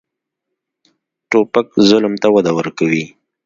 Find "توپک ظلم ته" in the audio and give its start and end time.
1.29-2.27